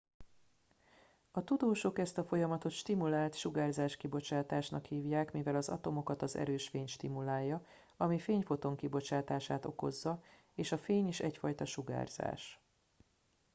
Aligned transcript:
"a 1.31 1.43
tudósok 1.43 1.97
ezt 1.99 2.17
a 2.17 2.23
folyamatot 2.23 2.71
"stimulált 2.71 3.35
sugárzáskibocsátásnak" 3.35 4.85
hívják 4.85 5.31
mivel 5.33 5.55
az 5.55 5.69
atomokat 5.69 6.21
az 6.21 6.35
erős 6.35 6.67
fény 6.67 6.87
stimulálja 6.87 7.65
ami 7.97 8.19
fényfoton 8.19 8.75
kibocsátását 8.75 9.65
okozza 9.65 10.23
és 10.53 10.71
a 10.71 10.77
fény 10.77 11.07
is 11.07 11.19
egyfajta 11.19 11.65
sugárzás. 11.65 12.59